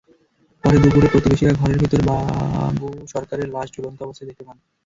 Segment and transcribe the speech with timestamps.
[0.63, 4.57] পরে দুপুরে প্রতিবেশীরা ঘরের ভেতরে বাবু সরকারের লাশ ঝুলন্ত অবস্থায় দেখতে পান।